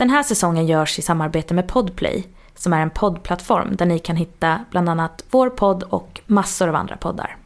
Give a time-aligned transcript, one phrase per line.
[0.00, 4.16] Den här säsongen görs i samarbete med Podplay som är en poddplattform där ni kan
[4.16, 7.36] hitta bland annat vår podd och massor av andra poddar.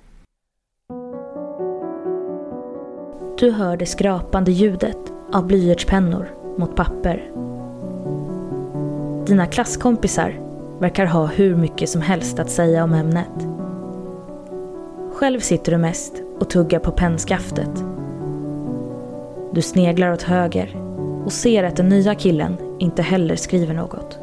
[3.39, 4.97] Du hör det skrapande ljudet
[5.33, 7.31] av blyertspennor mot papper.
[9.27, 10.41] Dina klasskompisar
[10.79, 13.49] verkar ha hur mycket som helst att säga om ämnet.
[15.15, 17.85] Själv sitter du mest och tuggar på pennskaftet.
[19.53, 20.84] Du sneglar åt höger
[21.25, 24.19] och ser att den nya killen inte heller skriver något.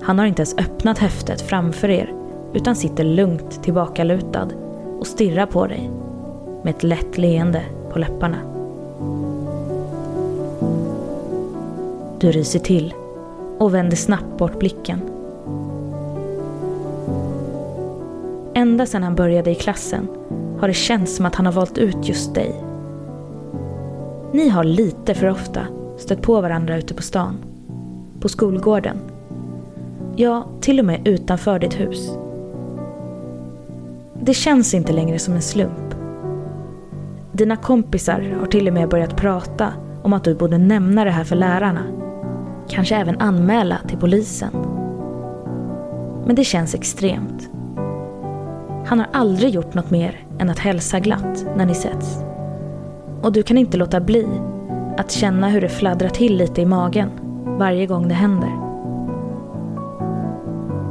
[0.00, 2.12] Han har inte ens öppnat häftet framför er
[2.54, 4.48] utan sitter lugnt tillbakalutad
[4.98, 5.90] och stirrar på dig
[6.62, 7.62] med ett lätt leende
[7.92, 8.36] på läpparna.
[12.20, 12.94] Du ryser till
[13.58, 15.00] och vänder snabbt bort blicken.
[18.54, 20.08] Ända sedan han började i klassen
[20.60, 22.71] har det känts som att han har valt ut just dig.
[24.32, 25.60] Ni har lite för ofta
[25.98, 27.36] stött på varandra ute på stan.
[28.20, 28.96] På skolgården.
[30.16, 32.10] Ja, till och med utanför ditt hus.
[34.20, 35.94] Det känns inte längre som en slump.
[37.32, 41.24] Dina kompisar har till och med börjat prata om att du borde nämna det här
[41.24, 41.82] för lärarna.
[42.68, 44.52] Kanske även anmäla till polisen.
[46.26, 47.48] Men det känns extremt.
[48.86, 52.31] Han har aldrig gjort något mer än att hälsa glatt när ni setts.
[53.22, 54.26] Och du kan inte låta bli
[54.96, 57.10] att känna hur det fladdrar till lite i magen
[57.58, 58.50] varje gång det händer.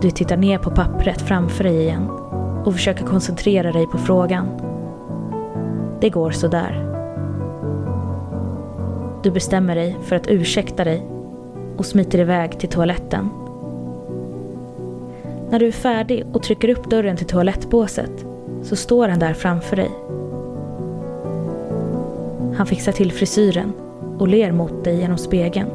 [0.02, 2.10] Du tittar ner på pappret framför dig igen
[2.66, 4.48] och försöker koncentrera dig på frågan.
[6.02, 6.88] Det går sådär.
[9.24, 11.08] Du bestämmer dig för att ursäkta dig
[11.78, 13.30] och smiter iväg till toaletten.
[15.50, 18.26] När du är färdig och trycker upp dörren till toalettbåset
[18.64, 19.92] så står han där framför dig.
[22.62, 23.74] Han fixar till frisyren
[24.20, 25.70] och ler mot dig genom spegeln.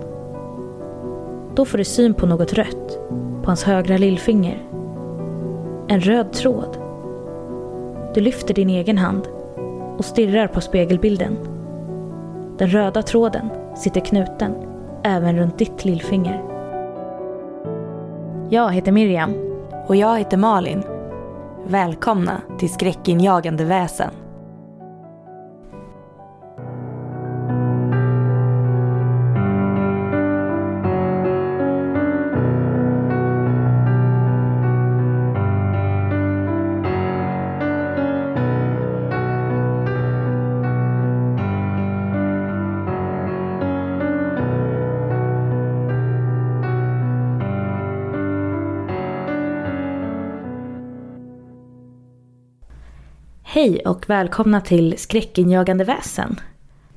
[1.55, 2.99] Då får du syn på något rött
[3.43, 4.63] på hans högra lillfinger.
[5.89, 6.79] En röd tråd.
[8.15, 9.29] Du lyfter din egen hand
[9.99, 11.37] och stirrar på spegelbilden.
[12.59, 14.55] Den röda tråden sitter knuten
[15.03, 16.43] även runt ditt lillfinger.
[18.51, 19.35] Jag heter Miriam.
[19.87, 20.83] Och jag heter Malin.
[21.67, 24.11] Välkomna till Skräckinjagande väsen.
[53.67, 56.41] Hej och välkomna till Skräckinjagande väsen.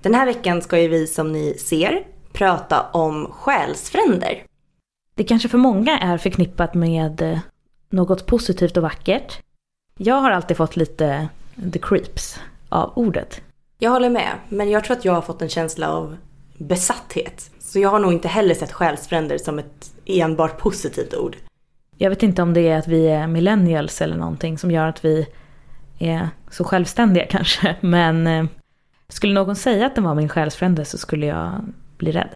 [0.02, 2.04] Den här veckan ska ju vi som ni ser
[2.34, 4.44] prata om själsfränder.
[5.16, 7.40] Det kanske för många är förknippat med eh,
[7.90, 9.42] något positivt och vackert.
[9.98, 11.30] Jag har alltid fått lite
[11.74, 13.42] the creeps av ordet.
[13.80, 16.18] Jag håller med, men jag tror att jag har fått en känsla av
[16.58, 17.52] besatthet.
[17.60, 21.38] Så jag har nog inte heller sett själsfränder som ett enbart positivt ord.
[21.98, 25.06] Jag vet inte om det är att vi är millennials eller någonting som gör att
[25.06, 25.28] vi
[26.00, 27.76] är så självständiga kanske.
[27.82, 28.46] Men eh,
[29.08, 31.62] skulle någon säga att den var min själsfrände så skulle jag
[31.98, 32.30] bli rädd.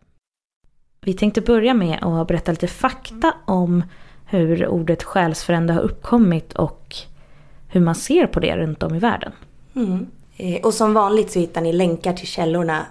[1.02, 3.84] Vi tänkte börja med att berätta lite fakta om
[4.26, 6.96] hur ordet själsfrände har uppkommit och
[7.68, 9.32] hur man ser på det runt om i världen.
[9.76, 10.08] Mm.
[10.38, 12.86] Eh, och som vanligt så hittar ni länkar till källorna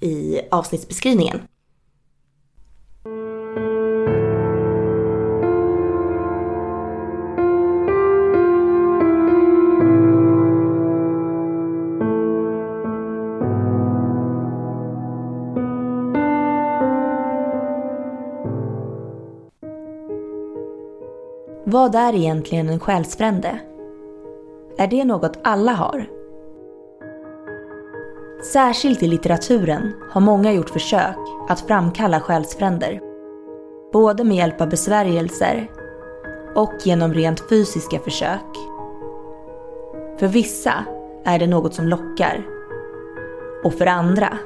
[0.00, 1.40] i avsnittsbeskrivningen.
[21.74, 23.58] Vad är egentligen en själsfrände?
[24.78, 26.06] Är det något alla har?
[28.52, 31.16] Särskilt i litteraturen har många gjort försök
[31.48, 33.00] att framkalla själsfränder.
[33.92, 35.70] Både med hjälp av besvärjelser
[36.54, 38.56] och genom rent fysiska försök.
[40.18, 40.84] För vissa
[41.24, 42.46] är det något som lockar.
[43.64, 44.38] Och för andra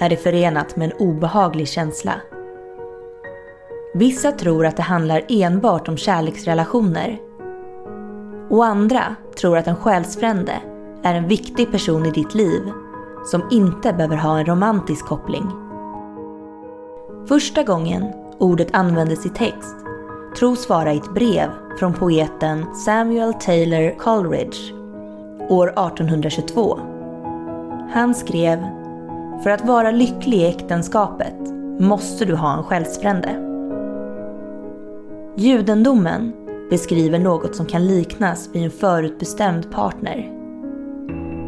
[0.00, 2.14] är det förenat med en obehaglig känsla.
[3.96, 7.18] Vissa tror att det handlar enbart om kärleksrelationer.
[8.50, 10.52] Och andra tror att en själsfrände
[11.02, 12.62] är en viktig person i ditt liv
[13.24, 15.50] som inte behöver ha en romantisk koppling.
[17.28, 19.76] Första gången ordet användes i text
[20.38, 24.72] tros vara i ett brev från poeten Samuel Taylor Coleridge
[25.48, 26.78] år 1822.
[27.92, 28.66] Han skrev
[29.42, 31.36] “För att vara lycklig i äktenskapet
[31.78, 33.53] måste du ha en själsfrände.
[35.36, 36.32] Judendomen
[36.70, 40.30] beskriver något som kan liknas vid en förutbestämd partner.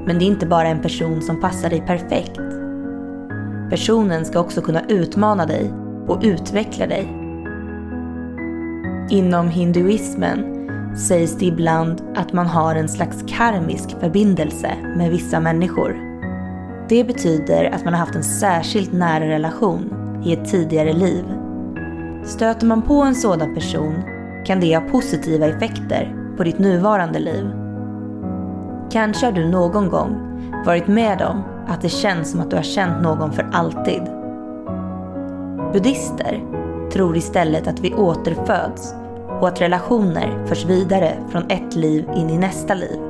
[0.06, 2.40] Men det är inte bara en person som passar dig perfekt.
[3.70, 5.72] Personen ska också kunna utmana dig
[6.08, 7.08] och utveckla dig.
[9.10, 15.96] Inom hinduismen sägs det ibland att man har en slags karmisk förbindelse med vissa människor.
[16.88, 19.94] Det betyder att man har haft en särskilt nära relation
[20.24, 21.24] i ett tidigare liv.
[22.26, 23.94] Stöter man på en sådan person
[24.46, 27.50] kan det ha positiva effekter på ditt nuvarande liv.
[28.90, 30.16] Kanske har du någon gång
[30.66, 34.02] varit med om att det känns som att du har känt någon för alltid.
[35.72, 36.42] Buddhister
[36.92, 38.94] tror istället att vi återföds
[39.40, 43.00] och att relationer förs vidare från ett liv in i nästa liv.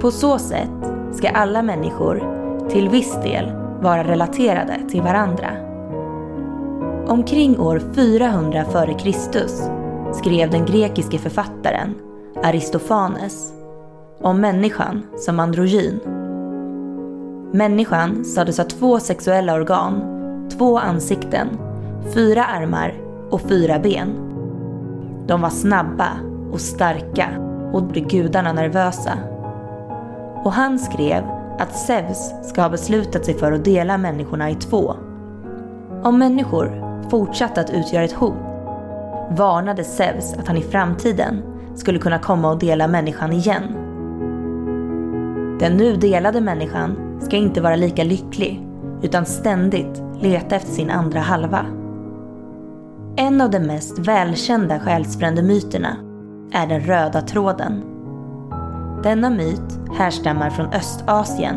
[0.00, 2.22] På så sätt ska alla människor
[2.70, 3.52] till viss del
[3.82, 5.67] vara relaterade till varandra.
[7.08, 9.12] Omkring år 400 f.Kr.
[10.12, 11.94] skrev den grekiske författaren
[12.42, 13.52] Aristofanes
[14.20, 16.00] om människan som androgyn.
[17.52, 20.02] Människan sades ha två sexuella organ,
[20.58, 21.48] två ansikten,
[22.14, 22.94] fyra armar
[23.30, 24.08] och fyra ben.
[25.26, 26.10] De var snabba
[26.52, 27.28] och starka
[27.72, 29.18] och blev gudarna nervösa.
[30.44, 31.24] Och han skrev
[31.58, 34.94] att Zeus ska ha beslutat sig för att dela människorna i två.
[36.02, 38.48] Om människor fortsatte att utgöra ett hot
[39.30, 41.42] varnade Zeus att han i framtiden
[41.74, 43.62] skulle kunna komma och dela människan igen.
[45.60, 48.66] Den nu delade människan ska inte vara lika lycklig
[49.02, 51.66] utan ständigt leta efter sin andra halva.
[53.16, 55.96] En av de mest välkända själsfrändemyterna
[56.52, 57.82] är den röda tråden.
[59.02, 61.56] Denna myt härstammar från Östasien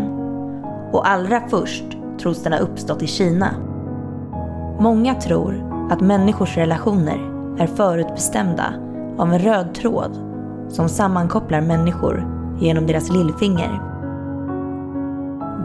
[0.92, 1.84] och allra först
[2.22, 3.71] tros den ha uppstått i Kina.
[4.82, 7.20] Många tror att människors relationer
[7.60, 8.74] är förutbestämda
[9.18, 10.12] av en röd tråd
[10.70, 12.26] som sammankopplar människor
[12.60, 13.82] genom deras lillfinger.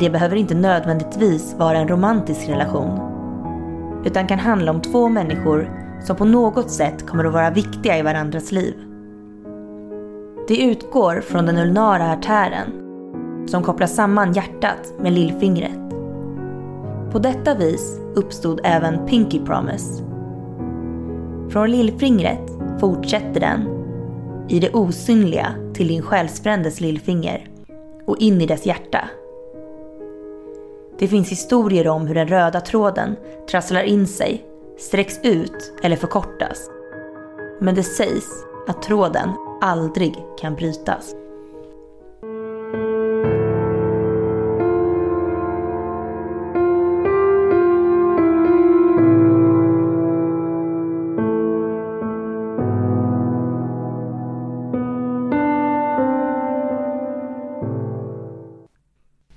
[0.01, 3.01] Det behöver inte nödvändigtvis vara en romantisk relation
[4.05, 5.71] utan kan handla om två människor
[6.03, 8.75] som på något sätt kommer att vara viktiga i varandras liv.
[10.49, 12.73] Det utgår från den ulnara artären
[13.47, 15.86] som kopplar samman hjärtat med lillfingret.
[17.17, 20.03] På detta vis uppstod även Pinky Promise.
[21.51, 23.61] Från lillfingret fortsätter den
[24.49, 27.49] i det osynliga till din själsfrändes lillfinger
[28.07, 29.09] och in i dess hjärta.
[30.99, 33.17] Det finns historier om hur den röda tråden
[33.51, 34.45] trasslar in sig,
[34.79, 36.71] sträcks ut eller förkortas.
[37.61, 39.29] Men det sägs att tråden
[39.61, 41.15] aldrig kan brytas.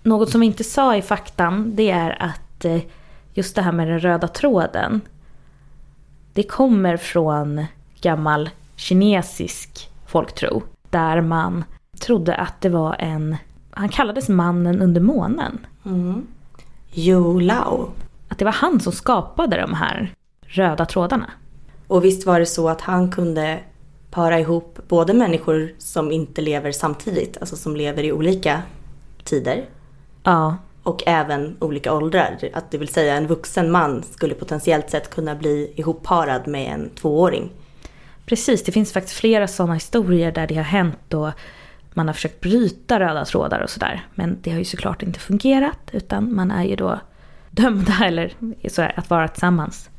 [0.09, 2.81] Något som vi inte sa i faktan det är att eh,
[3.33, 5.01] just det här med den röda tråden.
[6.33, 7.65] Det kommer från
[8.01, 10.63] gammal kinesisk folktro.
[10.89, 11.63] Där man
[11.99, 13.37] trodde att det var en,
[13.71, 15.65] han kallades mannen under månen.
[15.85, 16.27] Mm.
[16.93, 17.89] Yu Lao.
[18.27, 21.29] Att det var han som skapade de här röda trådarna.
[21.87, 23.59] Och visst var det så att han kunde
[24.11, 28.61] para ihop både människor som inte lever samtidigt, alltså som lever i olika
[29.23, 29.65] tider.
[30.23, 30.57] Ja.
[30.83, 32.37] Och även olika åldrar.
[32.53, 36.89] Att det vill säga en vuxen man skulle potentiellt sett kunna bli ihopparad med en
[36.89, 37.51] tvååring.
[38.25, 41.29] Precis, det finns faktiskt flera sådana historier där det har hänt och
[41.93, 44.07] man har försökt bryta röda trådar och sådär.
[44.15, 46.99] Men det har ju såklart inte fungerat utan man är ju då
[47.51, 48.33] dömda eller
[48.69, 49.89] så här, att vara tillsammans.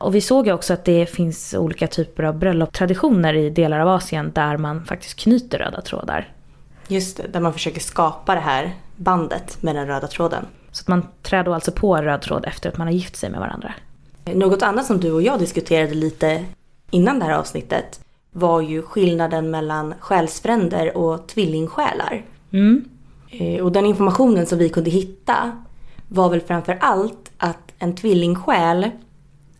[0.00, 3.88] Och vi såg ju också att det finns olika typer av bröllopstraditioner i delar av
[3.88, 6.32] Asien där man faktiskt knyter röda trådar.
[6.88, 10.46] Just det, där man försöker skapa det här bandet med den röda tråden.
[10.72, 13.30] Så att man trär då alltså på röd tråd efter att man har gift sig
[13.30, 13.74] med varandra.
[14.24, 16.44] Något annat som du och jag diskuterade lite
[16.90, 18.00] innan det här avsnittet
[18.30, 22.24] var ju skillnaden mellan själsfränder och tvillingsjälar.
[22.52, 22.84] Mm.
[23.30, 25.64] Eh, och den informationen som vi kunde hitta
[26.08, 28.90] var väl framför allt att en tvillingsjäl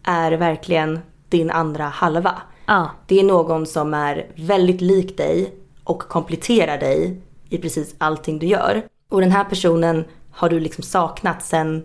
[0.03, 2.43] är verkligen din andra halva.
[2.67, 2.91] Ja.
[3.07, 5.55] Det är någon som är väldigt lik dig
[5.85, 8.83] och kompletterar dig i precis allting du gör.
[9.11, 11.85] Och den här personen har du liksom saknat sedan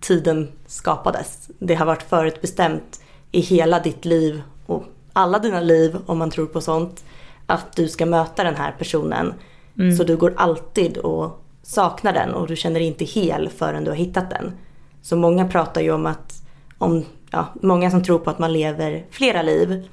[0.00, 1.50] tiden skapades.
[1.58, 3.00] Det har varit förutbestämt
[3.32, 7.04] i hela ditt liv och alla dina liv om man tror på sånt.
[7.46, 9.34] Att du ska möta den här personen.
[9.78, 9.96] Mm.
[9.96, 13.90] Så du går alltid och saknar den och du känner dig inte hel förrän du
[13.90, 14.52] har hittat den.
[15.02, 16.42] Så många pratar ju om att
[16.78, 19.88] om ja, många som tror på att man lever flera liv,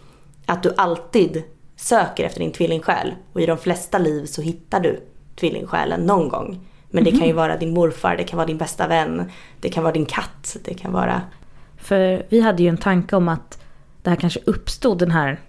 [0.45, 1.43] att du alltid
[1.75, 3.15] söker efter din tvillingsjäl.
[3.33, 5.10] Och i de flesta liv så hittar du
[5.41, 6.59] tvillingsjälen någon gång.
[6.89, 7.35] Men det kan ju mhm.
[7.35, 10.73] vara din morfar, det kan vara din bästa vän, det kan vara din katt, det
[10.73, 11.21] kan vara...
[11.77, 13.61] För vi hade ju en tanke om att
[14.01, 15.39] det här kanske uppstod den här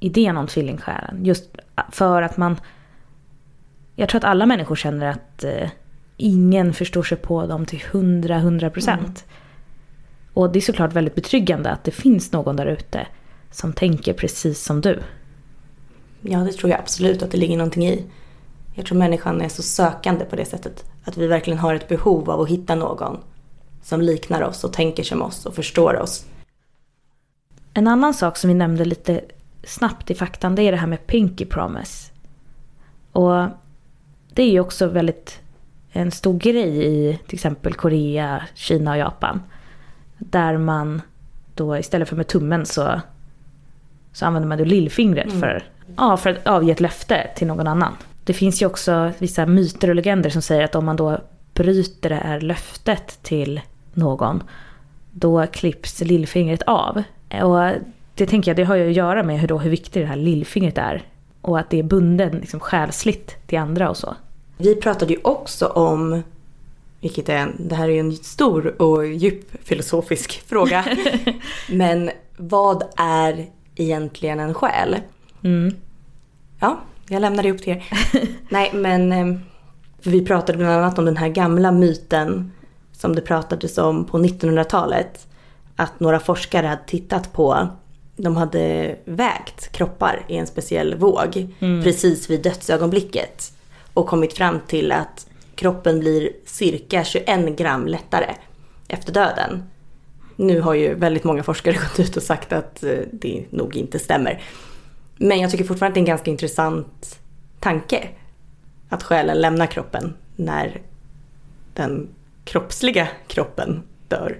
[0.00, 1.24] idén om tvillingsjälen.
[1.24, 1.56] Just
[1.92, 2.56] för att man...
[3.96, 5.68] Jag tror att alla människor känner att eh,
[6.16, 9.24] ingen förstår sig på dem till hundra, hundra procent.
[9.28, 9.36] Mm.
[10.32, 13.06] Och det är såklart väldigt betryggande att det finns någon där ute
[13.50, 14.98] som tänker precis som du.
[16.20, 18.04] Ja, det tror jag absolut att det ligger någonting i.
[18.78, 20.84] Jag tror människan är så sökande på det sättet.
[21.04, 23.18] Att vi verkligen har ett behov av att hitta någon
[23.82, 26.24] som liknar oss och tänker som oss och förstår oss.
[27.74, 29.20] En annan sak som vi nämnde lite
[29.64, 32.12] snabbt i faktan det är det här med Pinky Promise.
[33.12, 33.46] Och
[34.34, 35.40] det är ju också väldigt
[35.92, 39.42] en stor grej i till exempel Korea, Kina och Japan.
[40.18, 41.02] Där man
[41.54, 43.00] då istället för med tummen så,
[44.12, 45.40] så använder man då lillfingret mm.
[45.40, 45.64] för,
[45.96, 47.92] ja, för att avge ett löfte till någon annan.
[48.26, 51.20] Det finns ju också vissa myter och legender som säger att om man då
[51.54, 53.60] bryter det här löftet till
[53.94, 54.42] någon,
[55.10, 57.02] då klipps lillfingret av.
[57.42, 57.70] Och
[58.14, 60.16] det tänker jag, det har ju att göra med hur, då, hur viktigt det här
[60.16, 61.02] lillfingret är.
[61.40, 64.16] Och att det är bunden liksom, själsligt till andra och så.
[64.56, 66.22] Vi pratade ju också om,
[67.00, 70.84] vilket är det här är ju en stor och djup filosofisk fråga.
[71.70, 74.96] men vad är egentligen en själ?
[75.42, 75.74] Mm.
[76.60, 77.84] Ja, jag lämnar det upp till er.
[78.48, 79.40] Nej men eh,
[80.02, 82.52] vi pratade bland annat om den här gamla myten
[82.92, 85.26] som det pratades om på 1900-talet.
[85.76, 87.68] Att några forskare hade tittat på,
[88.16, 91.82] de hade vägt kroppar i en speciell våg mm.
[91.82, 93.52] precis vid dödsögonblicket.
[93.94, 98.34] Och kommit fram till att kroppen blir cirka 21 gram lättare
[98.88, 99.62] efter döden.
[100.36, 103.98] Nu har ju väldigt många forskare gått ut och sagt att eh, det nog inte
[103.98, 104.42] stämmer.
[105.16, 107.18] Men jag tycker fortfarande att det är en ganska intressant
[107.60, 108.08] tanke.
[108.88, 110.80] Att själen lämnar kroppen när
[111.74, 112.08] den
[112.44, 114.38] kroppsliga kroppen dör.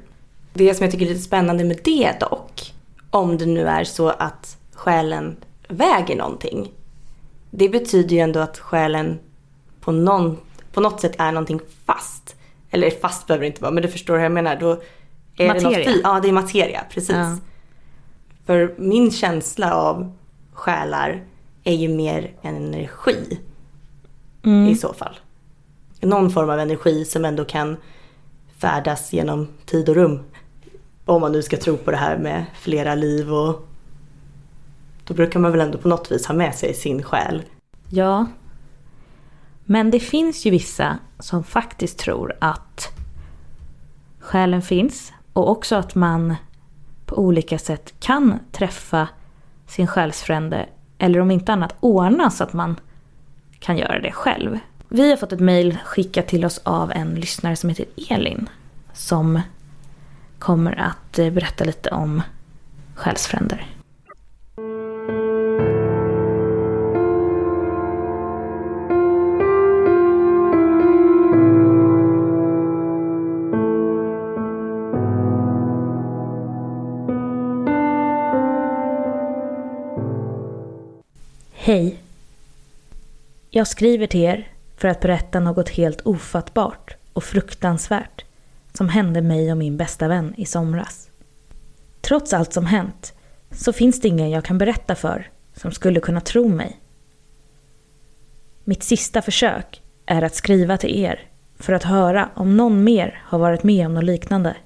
[0.53, 2.75] Det som jag tycker är lite spännande med det dock,
[3.11, 5.37] om det nu är så att själen
[5.69, 6.73] väger någonting.
[7.51, 9.19] Det betyder ju ändå att själen
[9.81, 10.39] på, någon,
[10.73, 12.37] på något sätt är någonting fast.
[12.71, 14.57] Eller fast behöver det inte vara, men du förstår hur jag menar.
[14.57, 14.83] Då
[15.37, 15.79] är materia?
[15.79, 17.17] Det något, ja, det är materia, precis.
[17.17, 17.37] Ja.
[18.47, 20.13] För min känsla av
[20.57, 21.25] själar
[21.65, 23.41] är ju mer en energi
[24.43, 24.69] mm.
[24.69, 25.19] i så fall.
[26.01, 27.77] Någon form av energi som ändå kan
[28.59, 30.21] färdas genom tid och rum.
[31.05, 33.69] Om man nu ska tro på det här med flera liv och
[35.05, 37.43] då brukar man väl ändå på något vis ha med sig sin själ.
[37.91, 38.27] Ja.
[39.65, 42.89] Men det finns ju vissa som faktiskt tror att
[44.19, 46.35] själen finns och också att man
[47.07, 49.09] på olika sätt kan träffa
[49.67, 50.67] sin själsfrände
[50.99, 52.77] eller om inte annat ordna så att man
[53.59, 54.59] kan göra det själv.
[54.89, 58.49] Vi har fått ett mejl skickat till oss av en lyssnare som heter Elin.
[58.93, 59.41] Som
[60.39, 62.23] kommer att eh, berätta lite om
[62.95, 63.76] själsfränder.
[81.67, 82.03] Hej!
[83.51, 88.25] Jag skriver till er för att berätta något helt ofattbart och fruktansvärt
[88.73, 91.09] som hände mig och min bästa vän i somras.
[92.01, 93.15] Trots allt som hänt
[93.51, 96.81] så finns det ingen jag kan berätta för som skulle kunna tro mig.
[98.65, 103.39] Mitt sista försök är att skriva till er för att höra om någon mer har
[103.39, 104.57] varit med om något liknande.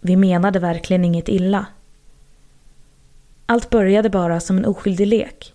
[0.00, 1.66] Vi menade verkligen inget illa.
[3.46, 5.54] Allt började bara som en oskyldig lek.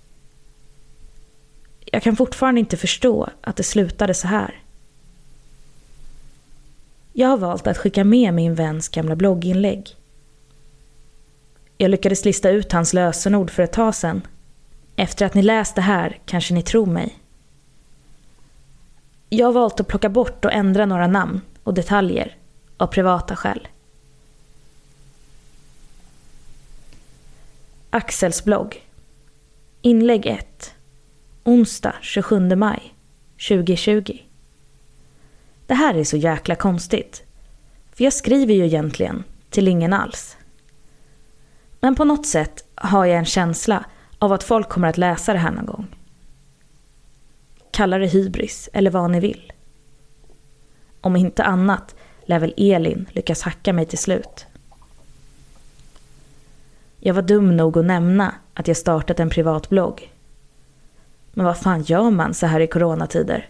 [1.85, 4.61] Jag kan fortfarande inte förstå att det slutade så här.
[7.13, 9.95] Jag har valt att skicka med min väns gamla blogginlägg.
[11.77, 14.21] Jag lyckades lista ut hans lösenord för ett tag sedan.
[14.95, 17.17] Efter att ni läst det här kanske ni tror mig.
[19.29, 22.35] Jag har valt att plocka bort och ändra några namn och detaljer
[22.77, 23.67] av privata skäl.
[27.93, 28.87] Axels blogg.
[29.81, 30.75] Inlägg 1.
[31.43, 32.95] Onsdag 27 maj
[33.47, 34.17] 2020.
[35.67, 37.23] Det här är så jäkla konstigt.
[37.93, 40.37] För jag skriver ju egentligen till ingen alls.
[41.79, 43.85] Men på något sätt har jag en känsla
[44.19, 45.95] av att folk kommer att läsa det här någon gång.
[47.71, 49.53] Kalla det hybris eller vad ni vill.
[51.01, 51.95] Om inte annat
[52.25, 54.45] lär väl Elin lyckas hacka mig till slut.
[57.03, 60.11] Jag var dum nog att nämna att jag startat en privat blogg.
[61.33, 63.49] Men vad fan gör man så här i coronatider?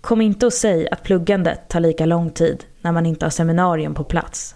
[0.00, 3.94] Kom inte och säg att pluggandet tar lika lång tid när man inte har seminarium
[3.94, 4.54] på plats.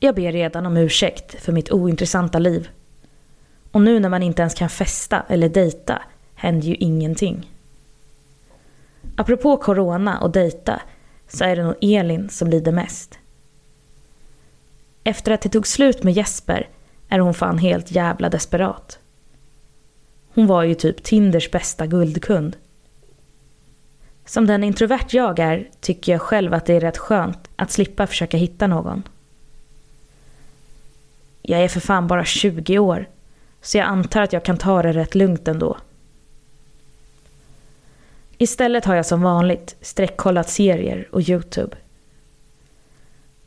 [0.00, 2.68] Jag ber redan om ursäkt för mitt ointressanta liv.
[3.72, 6.02] Och nu när man inte ens kan festa eller dejta
[6.34, 7.50] händer ju ingenting.
[9.16, 10.82] Apropå corona och dejta
[11.28, 13.19] så är det nog Elin som lider mest.
[15.04, 16.68] Efter att det tog slut med Jesper
[17.08, 18.98] är hon fan helt jävla desperat.
[20.34, 22.56] Hon var ju typ Tinders bästa guldkund.
[24.24, 28.06] Som den introvert jag är tycker jag själv att det är rätt skönt att slippa
[28.06, 29.02] försöka hitta någon.
[31.42, 33.08] Jag är för fan bara 20 år,
[33.60, 35.76] så jag antar att jag kan ta det rätt lugnt ändå.
[38.38, 41.76] Istället har jag som vanligt streckkollat serier och Youtube.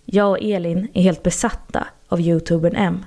[0.05, 3.05] Jag och Elin är helt besatta av Youtubern M.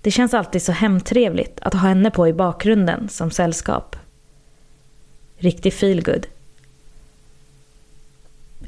[0.00, 3.96] Det känns alltid så hemtrevligt att ha henne på i bakgrunden som sällskap.
[5.36, 6.26] Riktig feelgood.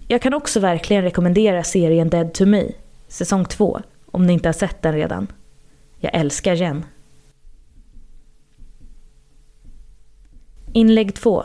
[0.09, 2.65] Jag kan också verkligen rekommendera serien Dead to Me,
[3.09, 5.27] säsong 2, om ni inte har sett den redan.
[5.99, 6.85] Jag älskar Jen.
[10.73, 11.45] Inlägg 2.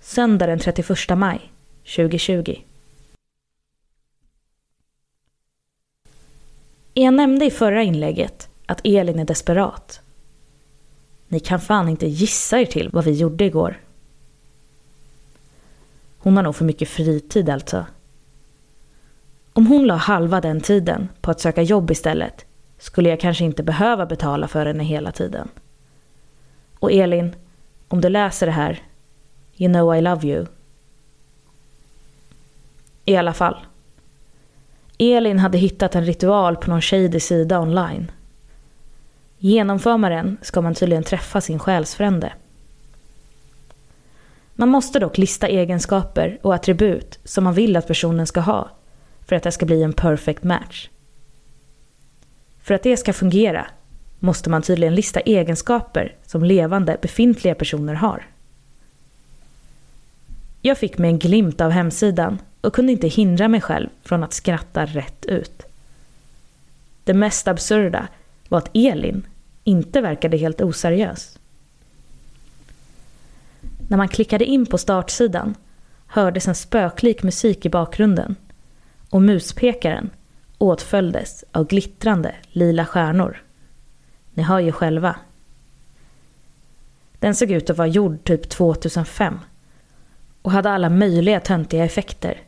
[0.00, 1.52] Söndag den 31 maj
[1.96, 2.56] 2020.
[6.96, 10.00] Jag nämnde i förra inlägget att Elin är desperat.
[11.28, 13.80] Ni kan fan inte gissa er till vad vi gjorde igår.
[16.18, 17.86] Hon har nog för mycket fritid alltså.
[19.52, 22.46] Om hon la halva den tiden på att söka jobb istället
[22.78, 25.48] skulle jag kanske inte behöva betala för henne hela tiden.
[26.78, 27.34] Och Elin,
[27.88, 28.82] om du läser det här,
[29.56, 30.46] you know I love you.
[33.04, 33.56] I alla fall.
[34.98, 38.10] Elin hade hittat en ritual på någon shady sida online.
[39.38, 42.32] Genomför man den ska man tydligen träffa sin själsfrände.
[44.54, 48.70] Man måste dock lista egenskaper och attribut som man vill att personen ska ha
[49.26, 50.88] för att det ska bli en perfect match.
[52.62, 53.66] För att det ska fungera
[54.18, 58.26] måste man tydligen lista egenskaper som levande befintliga personer har.
[60.62, 64.32] Jag fick mig en glimt av hemsidan och kunde inte hindra mig själv från att
[64.32, 65.62] skratta rätt ut.
[67.04, 68.08] Det mest absurda
[68.48, 69.26] var att Elin
[69.64, 71.38] inte verkade helt oseriös.
[73.88, 75.54] När man klickade in på startsidan
[76.06, 78.36] hördes en spöklik musik i bakgrunden
[79.10, 80.10] och muspekaren
[80.58, 83.42] åtföljdes av glittrande lila stjärnor.
[84.34, 85.16] Ni hör ju själva.
[87.18, 89.38] Den såg ut att vara gjord typ 2005
[90.42, 92.40] och hade alla möjliga töntiga effekter.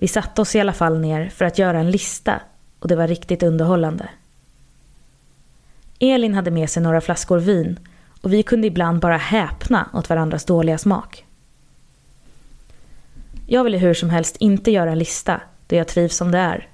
[0.00, 2.40] Vi satte oss i alla fall ner för att göra en lista
[2.78, 4.08] och det var riktigt underhållande.
[5.98, 7.78] Elin hade med sig några flaskor vin
[8.22, 11.24] och vi kunde ibland bara häpna åt varandras dåliga smak.
[13.46, 16.68] Jag ville hur som helst inte göra en lista då jag trivs som det är.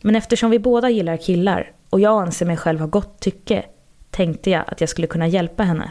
[0.00, 3.64] Men eftersom vi båda gillar killar och jag anser mig själv ha gott tycke
[4.10, 5.90] tänkte jag att jag skulle kunna hjälpa henne.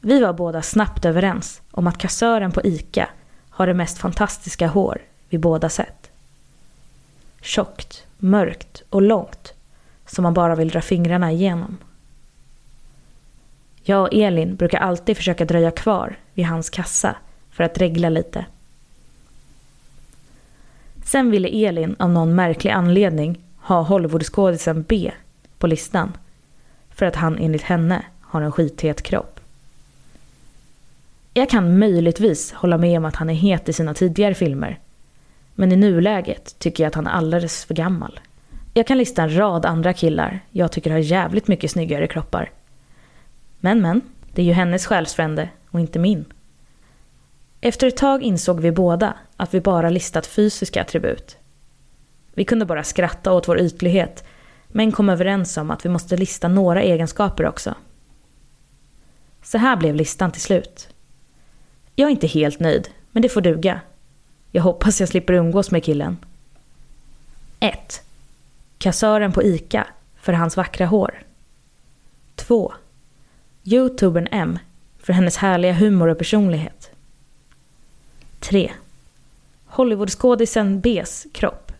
[0.00, 3.08] Vi var båda snabbt överens om att kassören på ICA
[3.58, 6.10] har det mest fantastiska hår vi båda sett.
[7.40, 9.54] Tjockt, mörkt och långt
[10.06, 11.78] som man bara vill dra fingrarna igenom.
[13.82, 17.16] Jag och Elin brukar alltid försöka dröja kvar vid hans kassa
[17.50, 18.46] för att regla lite.
[21.04, 25.12] Sen ville Elin av någon märklig anledning ha Hollywoodskådisen B
[25.58, 26.12] på listan
[26.90, 29.37] för att han enligt henne har en skithet kropp.
[31.38, 34.78] Jag kan möjligtvis hålla med om att han är het i sina tidigare filmer.
[35.54, 38.20] Men i nuläget tycker jag att han är alldeles för gammal.
[38.74, 42.50] Jag kan lista en rad andra killar jag tycker har jävligt mycket snyggare kroppar.
[43.60, 44.00] Men men,
[44.32, 46.24] det är ju hennes själsfrände och inte min.
[47.60, 51.36] Efter ett tag insåg vi båda att vi bara listat fysiska attribut.
[52.34, 54.24] Vi kunde bara skratta åt vår ytlighet,
[54.68, 57.74] men kom överens om att vi måste lista några egenskaper också.
[59.42, 60.88] Så här blev listan till slut.
[61.98, 63.80] Jag är inte helt nöjd, men det får duga.
[64.52, 66.16] Jag hoppas jag slipper umgås med killen.
[67.60, 68.02] 1.
[68.78, 69.86] Kassören på ICA
[70.20, 71.22] för hans vackra hår.
[72.34, 72.74] 2.
[73.64, 74.58] Youtubern M
[74.98, 76.90] för hennes härliga humor och personlighet.
[78.40, 78.72] 3.
[79.66, 81.72] Hollywoodskådisen B's kropp.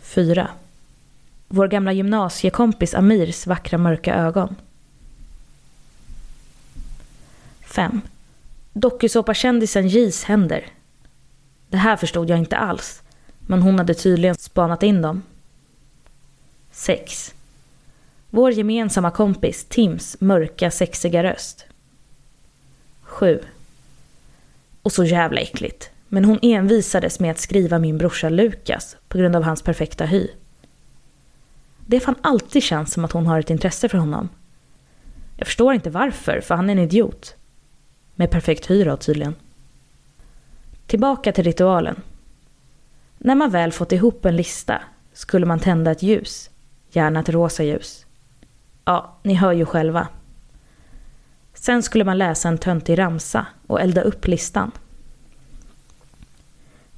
[0.00, 0.50] 4.
[1.48, 4.56] Vår gamla gymnasiekompis Amirs vackra mörka ögon.
[7.60, 8.00] 5.
[8.72, 10.66] Dokusåpakändisen J's händer.
[11.68, 13.02] Det här förstod jag inte alls,
[13.38, 15.22] men hon hade tydligen spanat in dem.
[16.70, 17.34] 6.
[18.30, 21.66] Vår gemensamma kompis Tims mörka sexiga röst.
[23.02, 23.40] 7.
[24.82, 25.90] Och så jävla äckligt.
[26.08, 30.28] Men hon envisades med att skriva min brorsa Lukas på grund av hans perfekta hy.
[31.86, 34.28] Det fan alltid känns som att hon har ett intresse för honom.
[35.36, 37.36] Jag förstår inte varför, för han är en idiot.
[38.18, 39.34] Med perfekt hyra tydligen.
[40.86, 42.02] Tillbaka till ritualen.
[43.18, 46.50] När man väl fått ihop en lista skulle man tända ett ljus,
[46.90, 48.06] gärna ett rosa ljus.
[48.84, 50.08] Ja, ni hör ju själva.
[51.54, 54.70] Sen skulle man läsa en töntig ramsa och elda upp listan.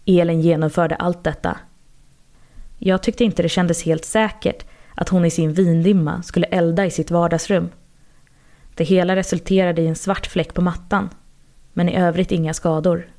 [0.07, 1.59] Elin genomförde allt detta.
[2.79, 6.91] Jag tyckte inte det kändes helt säkert att hon i sin vindimma skulle elda i
[6.91, 7.69] sitt vardagsrum.
[8.81, 11.09] Det hela resulterade i en svart fläck på mattan,
[11.73, 13.13] men i övrigt inga skador.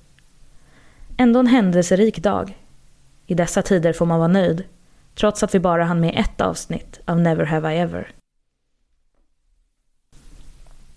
[1.17, 2.57] Ändå en händelserik dag.
[3.27, 4.63] I dessa tider får man vara nöjd,
[5.15, 8.11] trots att vi bara hann med ett avsnitt av Never Have I Ever.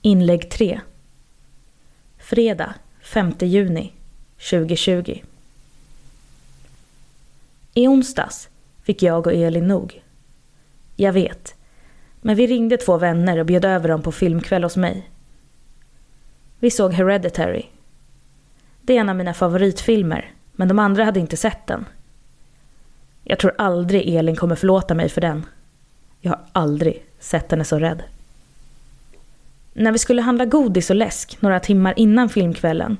[0.03, 0.81] Inlägg 3
[2.18, 3.92] Fredag 5 juni
[4.50, 5.20] 2020
[7.74, 8.48] I onsdags
[8.83, 10.03] fick jag och Elin nog.
[10.96, 11.53] Jag vet,
[12.26, 15.10] men vi ringde två vänner och bjöd över dem på filmkväll hos mig.
[16.58, 17.62] Vi såg Hereditary.
[18.82, 21.84] Det är en av mina favoritfilmer, men de andra hade inte sett den.
[23.24, 25.46] Jag tror aldrig Elin kommer förlåta mig för den.
[26.20, 28.02] Jag har aldrig sett henne så rädd.
[29.72, 32.96] När vi skulle handla godis och läsk några timmar innan filmkvällen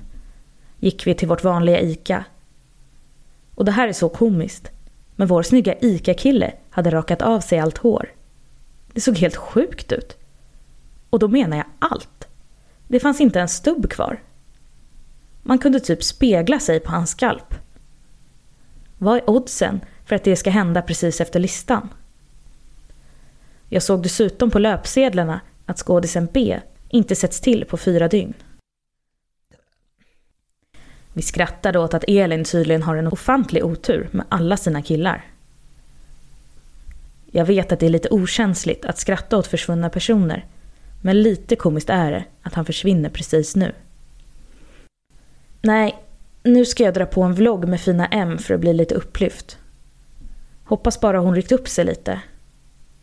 [0.78, 2.24] gick vi till vårt vanliga ICA.
[3.54, 4.70] Och det här är så komiskt.
[5.16, 8.13] Men vår snygga ICA-kille hade rakat av sig allt hår.
[8.94, 10.16] Det såg helt sjukt ut.
[11.11, 12.28] Och då menar jag allt.
[12.88, 14.22] Det fanns inte en stubb kvar.
[15.42, 17.54] Man kunde typ spegla sig på hans skalp.
[18.98, 21.88] Vad är oddsen för att det ska hända precis efter listan?
[23.68, 28.35] Jag såg dessutom på löpsedlarna att skådisen B inte sätts till på fyra dygn.
[31.12, 35.33] Vi skrattade åt att Elin tydligen har en ofantlig otur med alla sina killar.
[37.36, 40.46] Jag vet att det är lite okänsligt att skratta åt försvunna personer,
[41.02, 43.72] men lite komiskt är det att han försvinner precis nu.
[45.62, 45.98] Nej,
[46.42, 49.58] nu ska jag dra på en vlogg med fina M för att bli lite upplyft.
[50.64, 52.20] Hoppas bara hon ryckt upp sig lite.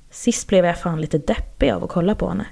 [0.09, 2.45] Sist blev jag fan lite deppig av att kolla på henne.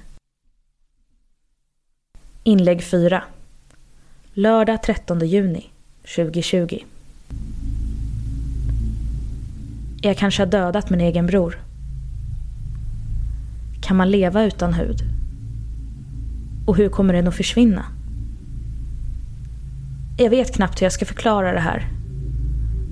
[2.42, 3.24] Inlägg 4
[4.32, 5.70] Lördag 13 juni
[6.16, 6.78] 2020
[10.02, 11.69] Jag kanske har dödat min egen bror.
[13.90, 15.02] Kan man leva utan hud?
[16.66, 17.84] Och hur kommer den att försvinna?
[20.18, 21.88] Jag vet knappt hur jag ska förklara det här.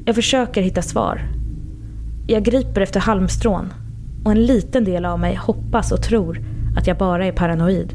[0.05, 1.29] Jag försöker hitta svar.
[2.27, 3.73] Jag griper efter halmstrån
[4.25, 6.41] och en liten del av mig hoppas och tror
[6.77, 7.95] att jag bara är paranoid.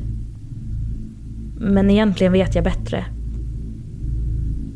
[1.57, 3.05] Men egentligen vet jag bättre.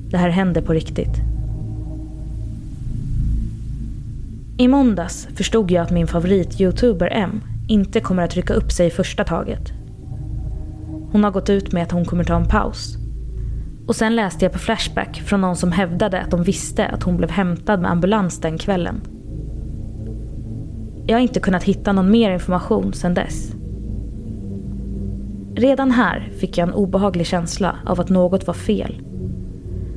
[0.10, 1.22] Det här händer på riktigt.
[4.58, 8.91] I måndags förstod jag att min favorit-youtuber M inte kommer att rycka upp sig i
[8.91, 9.73] första taget.
[11.12, 12.97] Hon har gått ut med att hon kommer ta en paus.
[13.88, 17.17] Och sen läste jag på Flashback från någon som hävdade att de visste att hon
[17.17, 19.01] blev hämtad med ambulans den kvällen.
[21.06, 23.53] Jag har inte kunnat hitta någon mer information sedan dess.
[25.56, 29.01] Redan här fick jag en obehaglig känsla av att något var fel.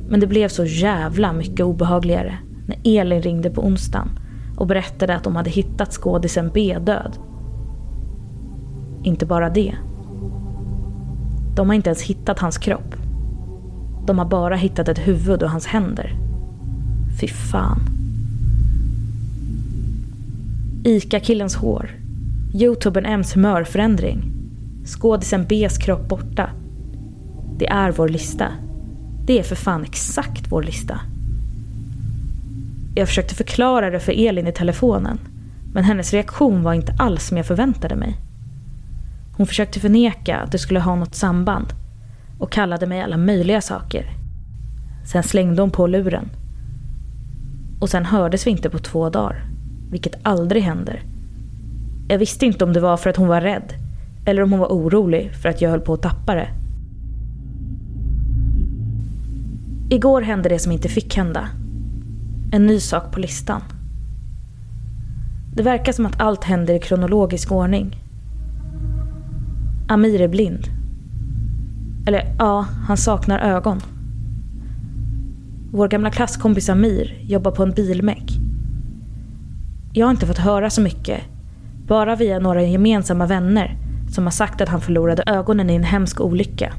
[0.09, 4.19] Men det blev så jävla mycket obehagligare när Elin ringde på onsdagen
[4.57, 7.17] och berättade att de hade hittat skådisen B död.
[9.03, 9.75] Inte bara det.
[11.55, 12.95] De har inte ens hittat hans kropp.
[14.05, 16.15] De har bara hittat ett huvud och hans händer.
[17.21, 17.79] Fy fan.
[20.83, 21.89] Ica-killens hår.
[22.53, 24.23] Youtubern M's humörförändring.
[24.85, 26.49] Skådisen B's kropp borta.
[27.57, 28.47] Det är vår lista.
[29.25, 30.99] Det är för fan exakt vår lista.
[32.95, 35.19] Jag försökte förklara det för Elin i telefonen.
[35.73, 38.17] Men hennes reaktion var inte alls som jag förväntade mig.
[39.41, 41.73] Hon försökte förneka att det skulle ha något samband
[42.39, 44.05] och kallade mig alla möjliga saker.
[45.05, 46.29] Sen slängde hon på luren.
[47.79, 49.45] Och sen hördes vi inte på två dagar,
[49.91, 51.03] vilket aldrig händer.
[52.07, 53.73] Jag visste inte om det var för att hon var rädd
[54.25, 56.49] eller om hon var orolig för att jag höll på att tappa det.
[59.89, 61.49] Igår hände det som inte fick hända.
[62.51, 63.61] En ny sak på listan.
[65.55, 68.00] Det verkar som att allt händer i kronologisk ordning.
[69.91, 70.67] Amir är blind.
[72.07, 73.81] Eller ja, han saknar ögon.
[75.71, 78.31] Vår gamla klasskompis Amir jobbar på en bilmäck.
[79.93, 81.21] Jag har inte fått höra så mycket.
[81.87, 83.77] Bara via några gemensamma vänner
[84.09, 86.73] som har sagt att han förlorade ögonen i en hemsk olycka.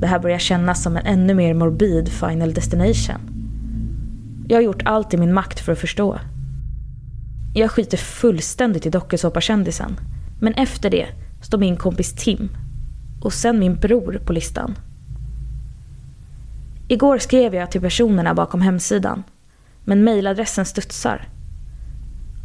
[0.00, 3.20] Det här börjar kännas som en ännu mer morbid final destination.
[4.48, 6.18] Jag har gjort allt i min makt för att förstå.
[7.54, 9.96] Jag skiter fullständigt i dokusåpakändisen.
[10.42, 11.06] Men efter det
[11.42, 12.48] står min kompis Tim
[13.20, 14.74] och sen min bror på listan.
[16.88, 19.22] Igår skrev jag till personerna bakom hemsidan,
[19.84, 21.28] men mejladressen studsar.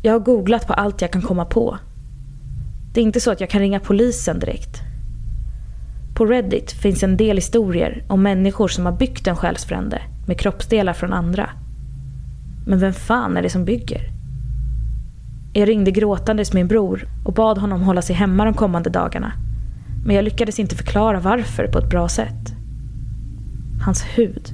[0.04, 1.78] Jag har googlat på allt jag kan komma på.
[2.94, 4.82] Det är inte så att jag kan ringa polisen direkt.
[6.16, 10.94] På Reddit finns en del historier om människor som har byggt en själsfrände med kroppsdelar
[10.94, 11.50] från andra.
[12.68, 14.17] Men vem fan är det som bygger?
[15.58, 19.34] Jag ringde gråtandes min bror och bad honom hålla sig hemma de kommande dagarna.
[20.06, 22.54] Men jag lyckades inte förklara varför på ett bra sätt.
[23.86, 24.54] Hans hud.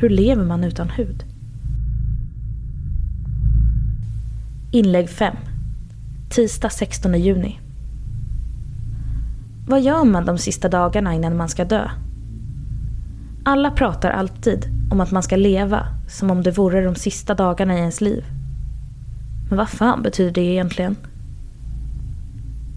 [0.00, 1.24] Hur lever man utan hud?
[4.72, 5.36] Inlägg 5.
[6.30, 7.60] Tisdag 16 juni.
[9.68, 11.90] Vad gör man de sista dagarna innan man ska dö?
[13.44, 17.74] Alla pratar alltid om att man ska leva som om det vore de sista dagarna
[17.74, 18.24] i ens liv.
[19.48, 20.96] Men vad fan betyder det egentligen?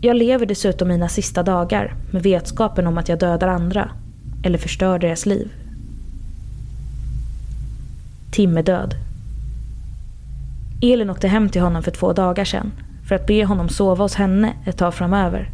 [0.02, 3.92] Jag lever dessutom mina sista dagar med vetskapen om att jag dödar andra
[4.44, 5.52] eller förstör deras liv.
[8.32, 8.96] Tim är död.
[10.82, 12.72] Elin åkte hem till honom för två dagar sedan
[13.08, 15.52] för att be honom sova hos henne ett tag framöver.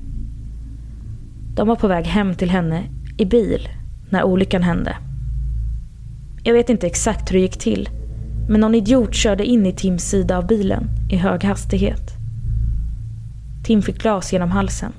[1.56, 2.84] De var på väg hem till henne
[3.17, 3.69] i bil
[4.10, 4.97] när olyckan hände.
[6.43, 7.89] Jag vet inte exakt hur det gick till
[8.47, 12.13] men någon idiot körde in i Tims sida av bilen i hög hastighet.
[13.63, 14.93] Tim fick glas genom halsen.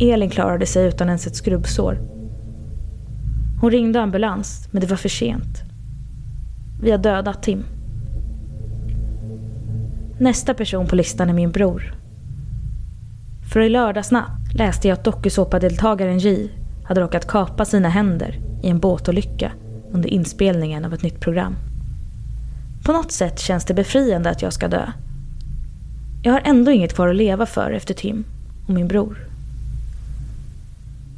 [0.00, 1.98] Elin klarade sig utan ens ett skrubbsår.
[3.60, 5.62] Hon ringde ambulans, men det var för sent.
[6.82, 7.64] Vi har dödat Tim.
[10.18, 11.94] Nästa person på listan är min bror.
[13.52, 16.50] För i lördagsnatt läste jag att dokusåpadeltagaren J
[16.84, 19.52] hade råkat kapa sina händer i en båtolycka
[19.92, 21.56] under inspelningen av ett nytt program.
[22.88, 24.92] På något sätt känns det befriande att jag ska dö.
[26.22, 28.24] Jag har ändå inget kvar att leva för efter Tim
[28.66, 29.18] och min bror.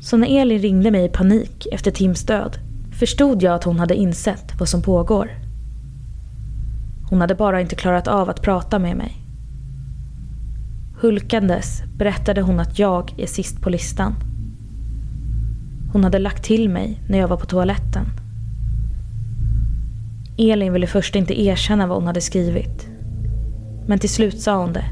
[0.00, 2.58] Så när Elin ringde mig i panik efter Tims död
[2.98, 5.30] förstod jag att hon hade insett vad som pågår.
[7.10, 9.16] Hon hade bara inte klarat av att prata med mig.
[11.00, 14.14] Hulkandes berättade hon att jag är sist på listan.
[15.92, 18.19] Hon hade lagt till mig när jag var på toaletten.
[20.40, 22.88] Elin ville först inte erkänna vad hon hade skrivit.
[23.86, 24.84] Men till slut sa hon det.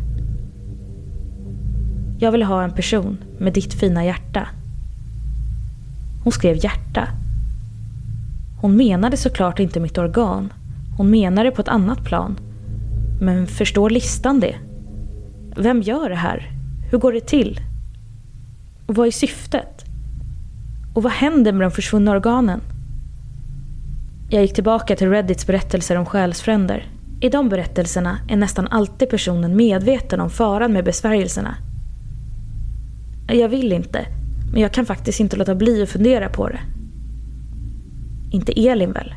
[2.18, 4.48] Jag vill ha en person med ditt fina hjärta.
[6.24, 7.08] Hon skrev hjärta.
[8.60, 10.52] Hon menade såklart inte mitt organ.
[10.96, 12.38] Hon menade på ett annat plan.
[13.20, 14.56] Men förstår listan det?
[15.56, 16.50] Vem gör det här?
[16.90, 17.60] Hur går det till?
[18.86, 19.84] Och vad är syftet?
[20.94, 22.60] Och vad händer med de försvunna organen?
[24.30, 26.86] Jag gick tillbaka till Reddits berättelser om själsfränder.
[27.20, 31.56] I de berättelserna är nästan alltid personen medveten om faran med besvärjelserna.
[33.28, 34.06] Jag vill inte,
[34.52, 36.60] men jag kan faktiskt inte låta bli att fundera på det.
[38.30, 39.14] Inte Elin väl?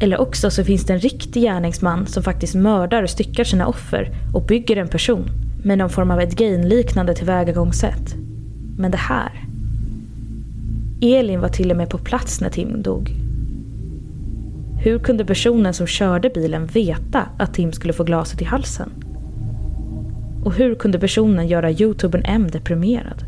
[0.00, 4.12] Eller också så finns det en riktig gärningsman som faktiskt mördar och styckar sina offer
[4.34, 5.30] och bygger en person
[5.64, 8.14] med någon form av ett gain-liknande tillvägagångssätt.
[8.76, 9.47] Men det här...
[11.00, 13.10] Elin var till och med på plats när Tim dog.
[14.82, 18.90] Hur kunde personen som körde bilen veta att Tim skulle få glaset i halsen?
[20.44, 23.24] Och hur kunde personen göra youtubern M deprimerad?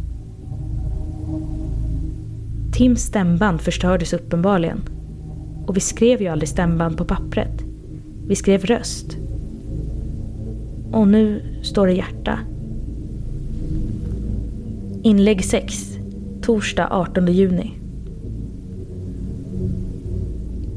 [2.72, 4.80] Tims stämband förstördes uppenbarligen.
[5.66, 7.64] Och vi skrev ju aldrig stämband på pappret.
[8.26, 9.16] Vi skrev röst.
[10.92, 12.38] Och nu står det hjärta.
[15.02, 15.89] Inlägg 6
[16.50, 17.78] torsdag 18 juni.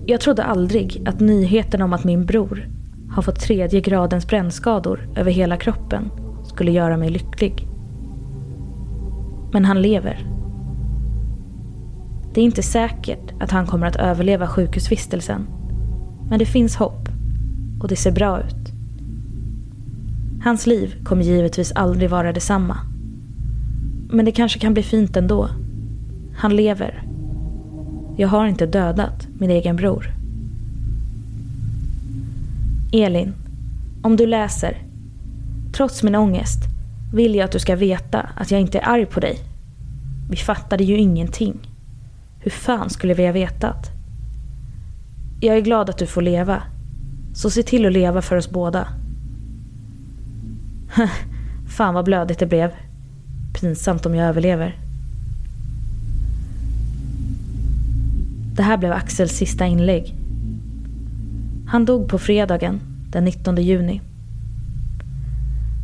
[0.05, 2.67] Jag trodde aldrig att nyheten om att min bror
[3.09, 6.11] har fått tredje gradens brännskador över hela kroppen
[6.43, 7.67] skulle göra mig lycklig.
[9.51, 10.27] Men han lever.
[12.33, 15.47] Det är inte säkert att han kommer att överleva sjukhusvistelsen.
[16.29, 17.09] Men det finns hopp
[17.81, 18.71] och det ser bra ut.
[20.43, 22.77] Hans liv kommer givetvis aldrig vara detsamma.
[24.09, 25.49] Men det kanske kan bli fint ändå.
[26.35, 27.03] Han lever.
[28.17, 30.13] Jag har inte dödat min egen bror.
[32.93, 33.33] Elin,
[34.01, 34.77] om du läser.
[35.73, 36.59] Trots min ångest
[37.13, 39.39] vill jag att du ska veta att jag inte är arg på dig.
[40.29, 41.57] Vi fattade ju ingenting.
[42.39, 43.91] Hur fan skulle vi ha vetat?
[45.41, 46.63] Jag är glad att du får leva.
[47.33, 48.87] Så se till att leva för oss båda.
[51.67, 52.71] fan vad blödigt det blev.
[53.61, 54.82] Pinsamt om jag överlever.
[58.55, 60.15] Det här blev Axels sista inlägg.
[61.67, 64.01] Han dog på fredagen den 19 juni.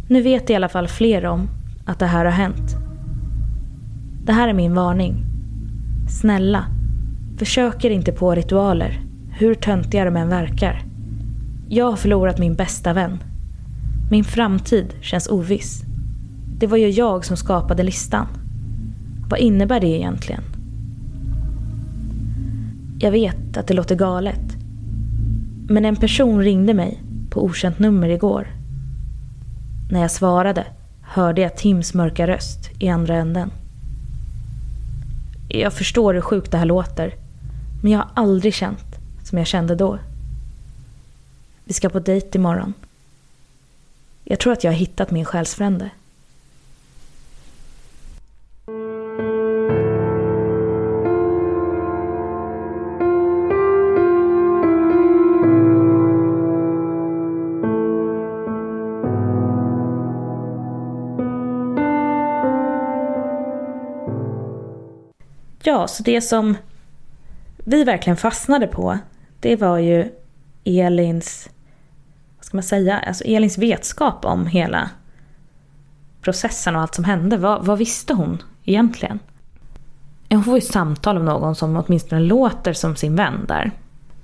[0.08, 1.50] Nu vet i alla fall fler om
[1.86, 2.76] att det här har hänt.
[4.24, 5.26] Det här är min varning.
[6.22, 6.66] Snälla,
[7.38, 10.84] försöker inte på ritualer, hur töntiga de än verkar.
[11.70, 13.18] Jag har förlorat min bästa vän.
[14.12, 15.84] Min framtid känns oviss.
[16.60, 18.28] Det var ju jag som skapade listan.
[19.30, 20.44] Vad innebär det egentligen?
[23.02, 24.58] Jag vet att det låter galet.
[25.70, 28.48] Men en person ringde mig på okänt nummer igår.
[29.92, 30.66] När jag svarade
[31.02, 33.52] hörde jag Tims mörka röst i andra änden.
[35.50, 37.16] Jag förstår hur sjukt det här låter,
[37.84, 40.00] men jag har aldrig känt som jag kände då.
[41.64, 42.74] Vi ska på dejt imorgon.
[44.24, 45.90] Jag tror att jag har hittat min själsfrände.
[65.64, 66.58] Ja, så det som
[67.58, 68.98] vi verkligen fastnade på,
[69.40, 70.12] det var ju
[70.64, 71.50] Elins,
[72.38, 74.90] vad ska man säga, alltså Elins vetskap om hela
[76.22, 77.38] processen och allt som hände.
[77.38, 79.20] Vad, vad visste hon egentligen?
[80.30, 83.72] Hon får ju samtal av någon som åtminstone låter som sin vän där.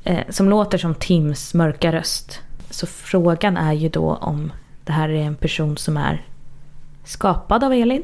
[0.04, 2.42] Eh, som låter som Tims mörka röst.
[2.70, 4.52] Så frågan är ju då om
[4.84, 6.26] det här är en person som är
[7.04, 8.04] skapad av Elin.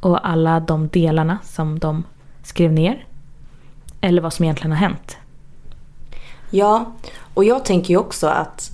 [0.00, 2.04] Och alla de delarna som de
[2.44, 3.06] skrev ner.
[4.00, 5.16] Eller vad som egentligen har hänt.
[6.50, 6.92] Ja,
[7.34, 8.70] och jag tänker ju också att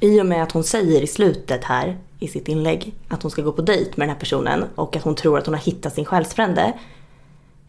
[0.00, 3.42] i och med att hon säger i slutet här i sitt inlägg att hon ska
[3.42, 5.94] gå på dejt med den här personen och att hon tror att hon har hittat
[5.94, 6.72] sin själsfrände.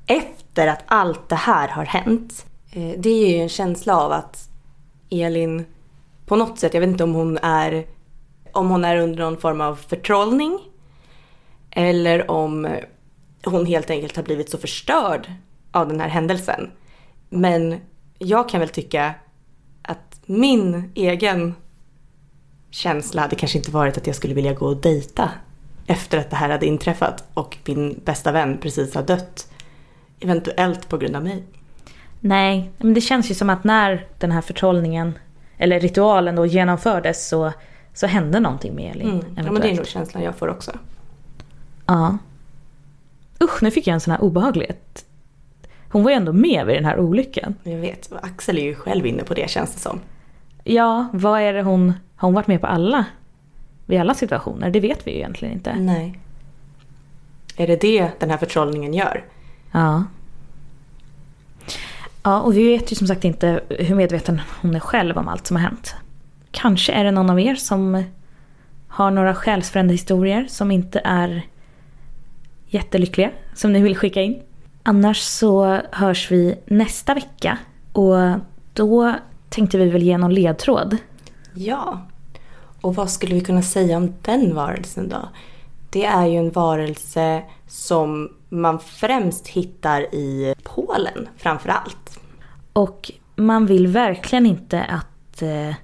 [0.06, 2.46] Efter att allt det här har hänt.
[2.72, 4.50] Eh, det är ju en känsla av att
[5.10, 5.66] Elin
[6.26, 7.86] på något sätt, jag vet inte om hon är
[8.52, 10.60] om hon är under någon form av förtrollning.
[11.72, 12.68] Eller om
[13.46, 15.32] hon helt enkelt har blivit så förstörd
[15.72, 16.72] av den här händelsen.
[17.30, 17.80] Men
[18.20, 19.14] jag kan väl tycka
[19.82, 21.56] att min egen
[22.70, 25.30] känsla hade kanske inte varit att jag skulle vilja gå och dejta
[25.88, 29.52] efter att det här hade inträffat och min bästa vän precis har dött.
[30.20, 31.44] Eventuellt på grund av mig.
[32.20, 35.14] Nej, men det känns ju som att när den här förtrollningen,
[35.58, 37.54] eller ritualen då genomfördes så,
[37.94, 39.10] så hände någonting med Elin.
[39.10, 39.26] Mm.
[39.38, 40.72] Ja men det är nog känslan jag får också.
[41.86, 42.18] Ja.
[43.44, 45.06] Usch, nu fick jag en sån här obehaglighet.
[45.92, 47.56] Hon var ju ändå med vid den här olyckan.
[47.64, 50.00] Jag vet, Axel är ju själv inne på det känns det som.
[50.64, 51.94] Ja, vad är det hon...
[52.16, 53.06] Har hon varit med på alla?
[53.86, 54.70] Vid alla situationer?
[54.70, 55.76] Det vet vi ju egentligen inte.
[55.76, 56.20] Nej.
[57.56, 59.26] Är det det den här förtrollningen gör?
[59.72, 60.04] Ja.
[62.24, 65.48] Ja, och vi vet ju som sagt inte hur medveten hon är själv om allt
[65.48, 65.96] som har hänt.
[66.52, 68.04] Kanske är det någon av er som
[68.88, 71.46] har några själsfrände historier som inte är
[72.70, 74.42] jättelyckliga som ni vill skicka in.
[74.84, 77.58] Annars så hörs vi nästa vecka
[77.94, 78.16] och
[78.74, 79.16] då
[79.50, 80.98] tänkte vi väl ge någon ledtråd.
[81.54, 82.08] Ja,
[82.82, 85.30] och vad skulle vi kunna säga om den varelsen då?
[85.90, 92.20] Det är ju en varelse som man främst hittar i Polen framför allt.
[92.74, 95.76] Och man vill verkligen inte att eh,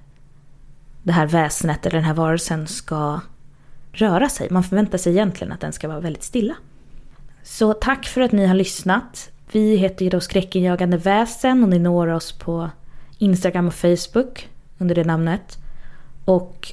[1.02, 3.20] det här väsenet eller den här varelsen ska
[3.92, 4.48] röra sig.
[4.50, 6.54] Man förväntar sig egentligen att den ska vara väldigt stilla.
[7.46, 9.30] Så tack för att ni har lyssnat.
[9.52, 12.70] Vi heter ju då Skräckenjagande väsen och ni når oss på
[13.18, 15.58] Instagram och Facebook under det namnet.
[16.24, 16.72] Och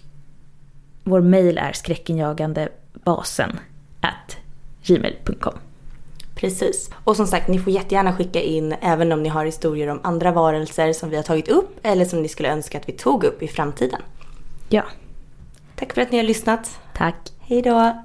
[1.04, 3.60] vår mail är skräckenjagandebasen
[4.02, 4.38] at
[4.84, 5.54] gmail.com.
[6.36, 6.90] Precis.
[7.04, 10.32] Och som sagt, ni får jättegärna skicka in även om ni har historier om andra
[10.32, 13.44] varelser som vi har tagit upp eller som ni skulle önska att vi tog upp
[13.44, 14.02] i framtiden.
[14.70, 14.84] Ja.
[15.76, 16.80] Tack för att ni har lyssnat.
[16.94, 17.32] Tack.
[17.40, 18.04] Hej då.